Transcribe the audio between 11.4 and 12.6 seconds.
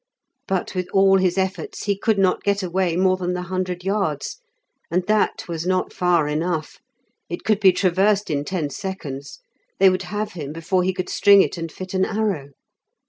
it and fit an arrow.